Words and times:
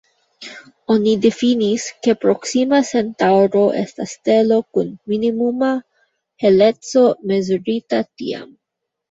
Oni 0.93 1.11
difinis, 1.25 1.83
ke 2.07 2.15
Proksima 2.23 2.79
Centaŭro 2.87 3.61
estas 3.83 4.15
stelo 4.17 4.59
kun 4.79 4.89
minimuma 5.13 5.71
heleco 6.47 7.07
mezurita 7.35 8.03
tiam. 8.09 8.51